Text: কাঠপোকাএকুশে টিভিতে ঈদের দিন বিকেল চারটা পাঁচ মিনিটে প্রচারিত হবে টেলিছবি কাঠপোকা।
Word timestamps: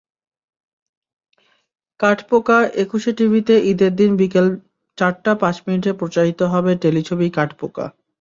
কাঠপোকাএকুশে 1.99 3.11
টিভিতে 3.17 3.55
ঈদের 3.71 3.91
দিন 3.95 4.11
বিকেল 4.21 4.47
চারটা 4.97 5.31
পাঁচ 5.41 5.55
মিনিটে 5.65 5.91
প্রচারিত 5.99 6.39
হবে 6.53 6.71
টেলিছবি 6.83 7.27
কাঠপোকা। 7.31 7.85